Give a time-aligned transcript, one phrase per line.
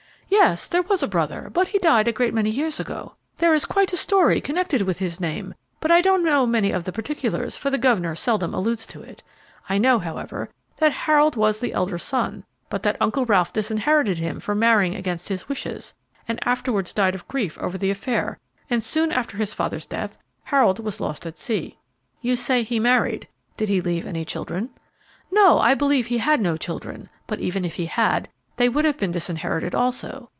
[0.33, 3.15] "Yes, there was a brother, but he died a great many years ago.
[3.39, 6.85] There is quite a story connected with his name, but I don't know many of
[6.85, 9.21] the particulars, for the governor seldom alludes to it.
[9.67, 14.39] I know, however, that Harold was the elder son, but that Uncle Ralph disinherited him
[14.39, 15.93] for marrying against his wishes,
[16.29, 18.39] and afterwards died of grief over the affair,
[18.69, 20.15] and soon after his father's death
[20.45, 21.77] Harold was lost at sea."
[22.21, 23.27] "You say he married;
[23.57, 24.69] did he leave any children?"
[25.29, 28.97] "No, I believe he had no children; but even if he had, they would have
[28.99, 30.29] been disinherited also.